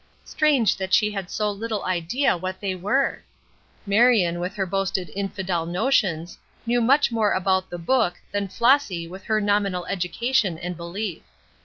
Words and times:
Strange 0.25 0.77
that 0.77 0.95
she 0.95 1.11
had 1.11 1.29
so 1.29 1.51
little 1.51 1.83
idea 1.85 2.35
what 2.35 2.59
they 2.59 2.73
were! 2.73 3.21
Marion, 3.85 4.39
with 4.39 4.55
her 4.55 4.65
boasted 4.65 5.11
infidel 5.15 5.67
notions, 5.67 6.39
knew 6.65 6.81
much 6.81 7.11
more 7.11 7.33
about 7.33 7.69
"The 7.69 7.77
Book" 7.77 8.15
than 8.31 8.47
Flossy 8.47 9.07
with 9.07 9.25
her 9.25 9.39
nominal 9.39 9.83
Christian 9.83 9.95
education 9.95 10.57
and 10.57 10.75
belief. 10.75 11.21